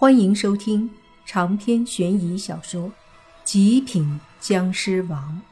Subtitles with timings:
[0.00, 0.88] 欢迎收听
[1.26, 2.88] 长篇悬疑小说
[3.42, 5.42] 《极品僵尸王》，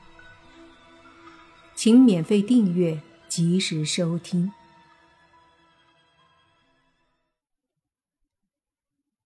[1.75, 4.53] 请免费订阅，及时收听。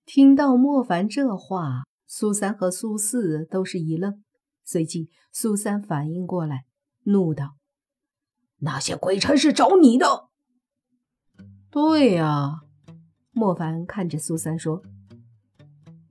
[0.06, 4.24] 听到莫凡这话，苏三和苏四都是一愣，
[4.64, 6.64] 随即苏三反应过来，
[7.02, 7.56] 怒道
[8.60, 10.30] ：“那些鬼差是找你的
[11.70, 12.62] ？”“对呀。”
[13.32, 14.82] 莫凡看着苏三说。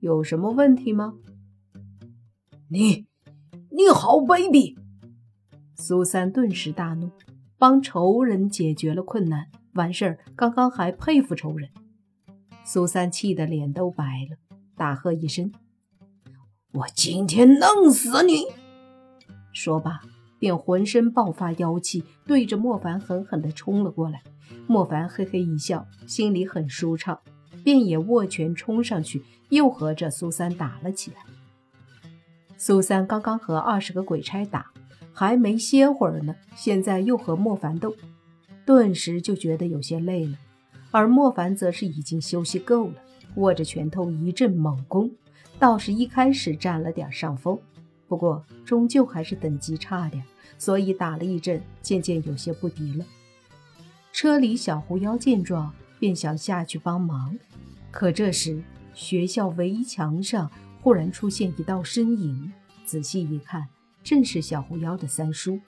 [0.00, 1.12] 有什么问题吗？
[2.68, 3.06] 你，
[3.68, 4.78] 你好卑鄙！
[5.76, 7.10] 苏三顿时大怒，
[7.58, 11.68] 帮仇人解决了困难，完事儿刚刚还佩服仇人。
[12.64, 14.38] 苏三气得脸都白了，
[14.74, 15.52] 大喝一声
[16.72, 18.44] ：“我今天弄死你！”
[19.52, 20.00] 说罢，
[20.38, 24.22] 便浑身爆发妖气，对着莫凡狠狠地冲了过来。
[24.66, 27.20] 莫凡嘿嘿一笑，心里很舒畅。
[27.64, 31.18] 便也握拳冲上去，又和这苏三打了起来。
[32.56, 34.70] 苏三刚刚和二十个鬼差打，
[35.12, 37.94] 还没歇会儿呢，现在又和莫凡斗，
[38.66, 40.36] 顿时就觉得有些累了。
[40.90, 42.94] 而莫凡则是已经休息够了，
[43.36, 45.10] 握着拳头一阵猛攻，
[45.58, 47.58] 倒是一开始占了点上风，
[48.08, 50.24] 不过终究还是等级差点，
[50.58, 53.04] 所以打了一阵，渐渐有些不敌了。
[54.12, 57.38] 车里小狐妖见状，便想下去帮忙。
[57.92, 58.60] 可这时，
[58.94, 62.52] 学校围墙上忽然出现一道身影。
[62.84, 63.68] 仔细一看，
[64.02, 65.60] 正是小狐妖的三叔。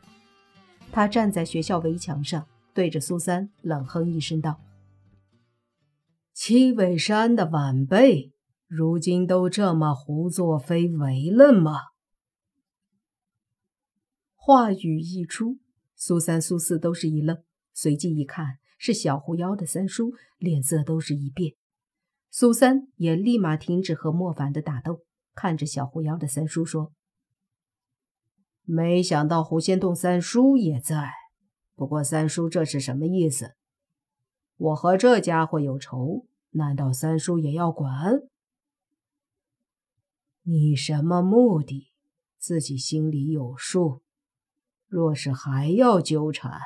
[0.90, 4.60] 他站在学校围墙上，对着苏三冷哼一声道
[6.34, 8.32] ：“七尾山的晚辈，
[8.66, 11.72] 如今都这么胡作非为了吗？”
[14.34, 15.58] 话语一出，
[15.94, 17.38] 苏三、苏四都是一愣，
[17.72, 21.54] 随即一看是小狐妖的三叔，脸色都是一变。
[22.32, 25.04] 苏三也立马停止和莫凡的打斗，
[25.36, 26.92] 看着小狐妖的三叔说
[28.66, 31.12] ：“没想到狐仙洞三叔也在，
[31.76, 33.54] 不过三叔这是什么意思？
[34.56, 38.22] 我和这家伙有仇，难道三叔也要管？
[40.42, 41.92] 你什么目的？
[42.36, 44.02] 自己心里有数。
[44.88, 46.60] 若是还要纠缠，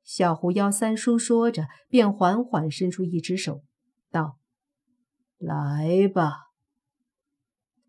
[0.03, 3.63] 小狐妖三叔说着，便缓缓伸出一只手，
[4.09, 4.39] 道
[5.37, 6.49] ：“来吧。”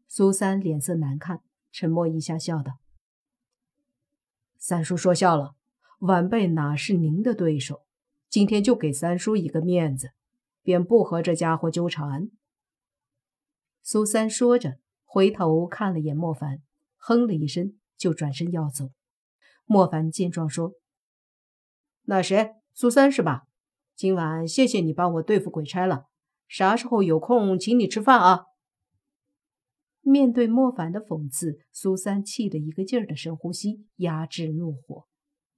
[0.07, 1.41] 苏三脸色难看，
[1.73, 2.79] 沉默一下，笑道
[4.59, 5.55] ：“三叔说笑了，
[6.01, 7.87] 晚辈哪是您的对手？
[8.29, 10.11] 今天就给三叔一个面子，
[10.63, 12.31] 便不和这家伙纠缠。”
[13.83, 16.61] 苏三说着，回头看了眼莫凡，
[16.99, 18.91] 哼了一声，就转身要走。
[19.67, 20.73] 莫凡见状说。
[22.05, 23.43] 那谁，苏三是吧？
[23.95, 26.07] 今晚谢谢你帮我对付鬼差了，
[26.49, 28.47] 啥时候有空请你吃饭啊？
[30.01, 35.05] 面对莫凡的讽刺，苏三气得一个劲儿的深呼吸，压制怒火。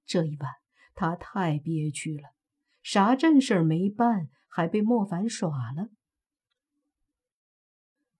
[0.05, 0.49] 这一晚
[0.93, 2.29] 他太憋屈了，
[2.81, 5.87] 啥正事没办，还被莫凡耍了。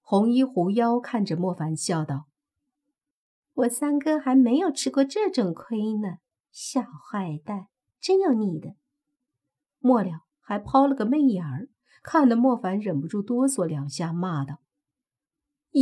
[0.02, 2.28] 红衣狐妖看着莫凡笑道
[3.54, 6.18] ：“我三哥还没有吃过这种亏呢，
[6.52, 7.68] 小坏蛋。”
[8.04, 8.76] 真有你的！
[9.80, 11.70] 末了还抛了个媚眼儿，
[12.04, 14.60] 看得莫凡忍不住哆嗦两下，骂道：“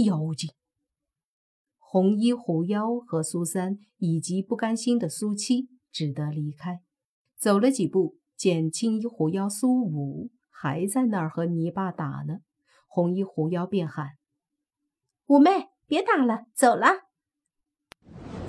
[0.05, 0.51] 妖精！”
[1.79, 6.83] 红衣狐妖和苏三以及不甘心的苏七只得离开。
[7.37, 12.41] 走了几步，见青衣狐妖苏五还在那儿和泥巴打呢，
[12.85, 14.11] 红衣狐妖便喊
[15.25, 17.09] ：“五妹，别打了，走了。”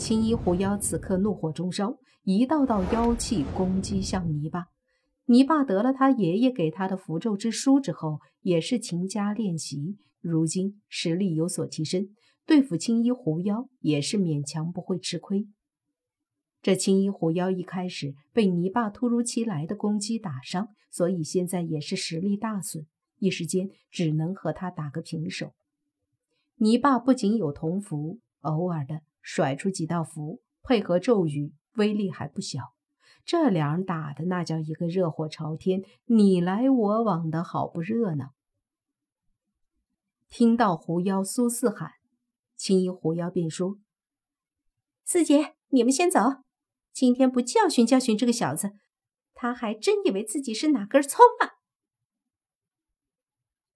[0.05, 1.97] 青衣狐妖此刻怒火中烧。
[2.25, 4.65] 一道道妖气攻击向泥巴，
[5.27, 12.09] 泥巴得了他爷爷给他的符咒之书之后，也是勤加练习，如今实力有所提升，
[12.45, 15.47] 对付青衣狐妖也是勉强不会吃亏。
[16.61, 22.89] 这青衣狐妖一开始被泥巴突如其来的攻击打伤，所以现在也是实力大损，
[23.21, 25.53] 一时间只能和他打个平手。
[26.57, 31.55] 泥巴不仅有铜符，偶尔的甩出几道符，配合咒语。
[31.77, 32.75] 威力还不小，
[33.25, 38.35] 这两人打的那叫一个热火朝天，你来我往的好不热闹。
[40.29, 41.93] 听到狐妖苏四喊，
[42.57, 43.79] 青衣狐妖便说
[45.03, 46.43] ：“四姐，你们先走，
[46.93, 48.73] 今天不教训教训这个小子，
[49.33, 51.57] 他还真以为自己是哪根葱啊！”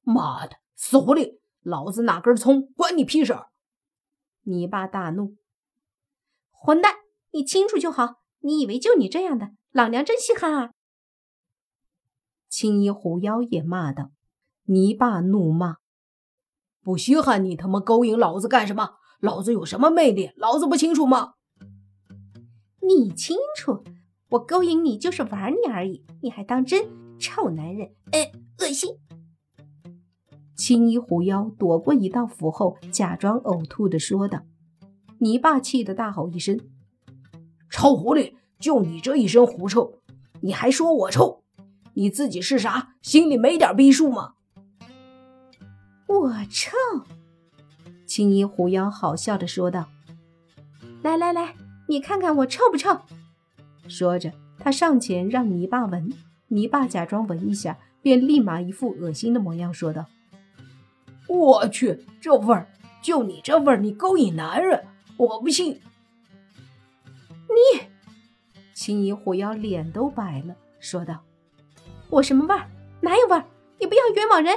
[0.05, 3.35] 妈的，死狐狸，老子哪根葱关你屁事！
[4.47, 5.37] 泥巴大怒
[6.51, 6.95] ：“混蛋！”
[7.33, 8.23] 你清楚就好。
[8.41, 10.71] 你以为就你这样的老娘真稀罕啊？
[12.49, 14.13] 青衣狐妖也骂道
[14.67, 15.77] ：“泥巴怒骂，
[16.81, 18.95] 不稀罕你他妈勾引老子干什么？
[19.21, 20.31] 老子有什么魅力？
[20.37, 21.35] 老子不清楚吗？
[22.81, 23.83] 你清楚，
[24.29, 26.89] 我勾引你就是玩你而已，你还当真？
[27.19, 28.97] 臭男人，哎，恶心！”
[30.57, 34.43] 青衣狐妖躲过一道符后，假装呕吐的说道。
[35.19, 36.59] 泥巴气得大吼一声
[37.71, 38.33] ：“臭狐狸！
[38.59, 40.01] 就你这一身狐臭，
[40.41, 41.43] 你还说我臭？
[41.95, 42.95] 你自己是啥？
[43.03, 44.33] 心里没点逼数吗？”
[46.09, 46.73] 我臭！
[48.07, 49.87] 青衣狐妖好笑的说道
[51.03, 51.55] ：“来来来，
[51.89, 53.01] 你看看我臭不臭？”
[53.89, 56.11] 说着，他上前让泥巴闻。
[56.49, 60.07] 泥巴假装闻一下，便立马一副恶心的模样，说道
[61.29, 62.69] ：“我去，这味儿！
[63.03, 64.85] 就你这味儿，你勾引男人！”
[65.17, 65.81] 我不信，
[67.49, 67.81] 你
[68.75, 71.21] 青衣狐妖脸都白了，说道
[72.11, 72.69] ：“我什么味儿？
[73.01, 73.45] 哪有味儿？
[73.79, 74.55] 你不要冤枉人！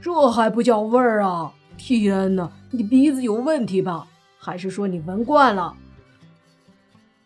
[0.00, 1.52] 这还不叫味儿啊！
[1.76, 4.06] 天哪，你鼻子有问题吧？
[4.38, 5.76] 还是说你闻惯了？”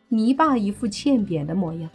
[0.08, 1.90] 泥巴一副欠扁的模样，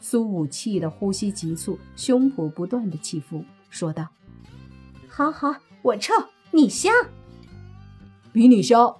[0.00, 4.08] 苏武气得呼吸急促，胸脯不断的起伏，说道
[5.16, 6.12] ：“好好，我臭，
[6.50, 6.92] 你香。”
[8.34, 8.94] 比你香，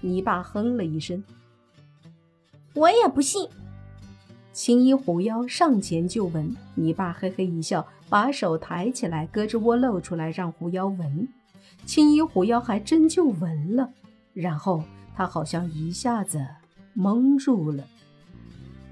[0.00, 1.22] 泥巴哼了一声。
[2.74, 3.48] 我也不信。
[4.52, 11.28] 青衣狐妖上前就闻，泥巴嘿嘿一笑，把手抬起来，胳肢窝露出来让狐妖闻。
[11.86, 13.92] 青衣狐妖还真就闻了，
[14.34, 14.82] 然后
[15.14, 16.44] 他好像一下子
[16.94, 17.84] 蒙住了，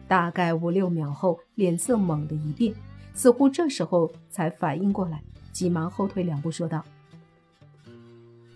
[0.06, 2.72] 大概五六秒后，脸色猛地一变，
[3.14, 5.20] 似乎这时候才反应过来，
[5.52, 6.84] 急忙后退两步，说道：“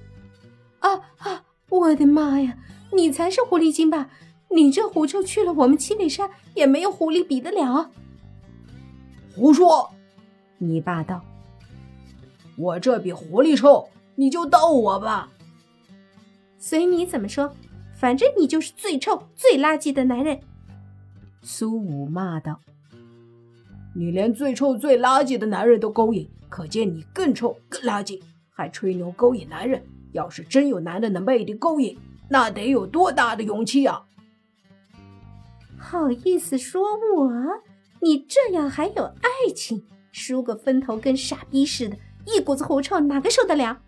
[0.80, 1.44] 啊啊！
[1.68, 2.56] 我的妈呀！
[2.92, 4.08] 你才是狐狸精吧？
[4.48, 7.90] 你这狐臭去了我们七里山也没有狐狸比得了。
[9.34, 9.90] 胡说！
[10.58, 11.22] 你霸道，
[12.56, 15.28] 我这比狐狸臭，你就逗我吧。
[16.58, 17.52] 随你怎么说，
[17.94, 20.40] 反正你就是最臭、最垃圾的男人。
[21.42, 22.60] 苏武骂道
[23.94, 28.20] ：“你连最臭、最垃圾的男人都勾引，可见你更臭、更垃圾，
[28.50, 29.82] 还吹牛勾引男人。”
[30.12, 31.98] 要是真有男人的魅力勾引，
[32.30, 34.06] 那得有多大的勇气啊！
[35.76, 36.82] 好意思说
[37.14, 37.30] 我？
[38.00, 39.84] 你这样还有爱情？
[40.12, 43.82] 梳个分头跟傻逼似的，一股子狐臭，哪个受得了？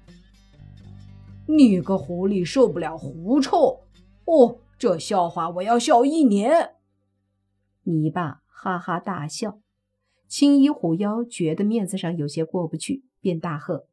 [1.47, 3.85] 你个狐狸受不了狐臭？
[4.27, 6.75] 哦，这笑话我要笑一年！
[7.85, 9.61] 你爸哈哈大笑。
[10.29, 13.87] 青衣狐妖觉得面子上有些过不去，便大喝。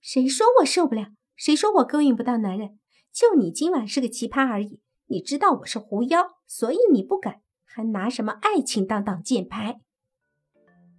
[0.00, 1.10] 谁说我受不了？
[1.36, 2.78] 谁说我勾引不到男人？
[3.12, 4.80] 就你今晚是个奇葩而已。
[5.06, 9.80] 你知道我是狐妖，所以你不敢，还拿什么爱情当挡箭牌？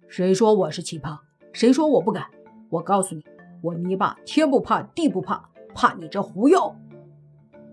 [0.08, 1.18] 谁说我是奇葩？
[1.52, 2.30] 谁说我不敢？
[2.70, 3.22] 我告诉你，
[3.62, 6.74] 我泥巴天不怕地不怕，怕你这狐妖。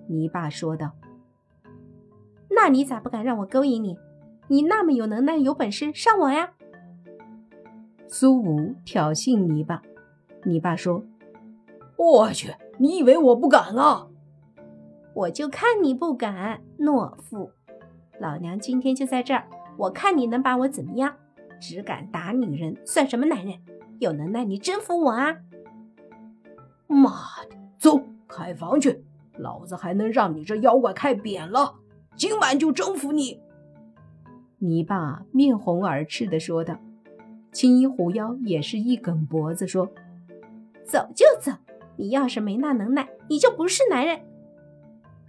[0.07, 0.91] 泥巴说道。
[2.49, 3.97] 那你咋不敢让我勾引你？
[4.47, 6.51] 你那么有能耐有本事，上我呀！
[8.07, 9.81] 苏武挑衅泥巴。
[10.43, 11.03] 泥巴说。
[11.97, 12.53] 我去！
[12.77, 14.07] 你以为我不敢啊？
[15.13, 17.49] 我就看你不敢，懦夫！
[18.19, 19.47] 老娘今天就在这儿，
[19.77, 21.15] 我看你能把我怎么样？
[21.59, 23.59] 只敢打女人，算什么男人？
[23.99, 25.37] 有能耐你征服我啊！
[26.85, 27.11] 妈
[27.49, 29.03] 的，走开房去！
[29.37, 31.75] 老子还能让你这妖怪看扁了！
[32.15, 33.41] 今晚就征服你！
[34.69, 36.77] 泥巴面红耳赤的说道。
[37.51, 39.89] 青衣狐妖也是一梗脖子说
[40.83, 41.51] ：“走就走。”
[41.97, 44.19] 你要是没那能耐，你就不是男人。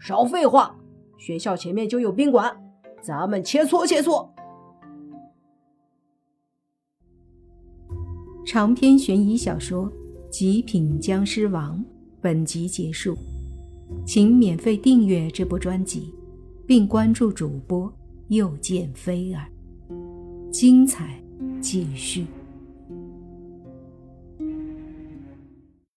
[0.00, 0.74] 少废话！
[1.16, 2.56] 学校前面就有宾馆，
[3.00, 4.28] 咱们切磋切磋。
[8.44, 9.88] 长篇悬疑小说
[10.28, 11.78] 《极品僵尸王》
[12.20, 13.16] 本集结束，
[14.04, 16.12] 请免费订阅这部专辑，
[16.66, 17.92] 并关注主播
[18.28, 19.46] 又见飞儿，
[20.50, 21.22] 精彩
[21.60, 22.26] 继续。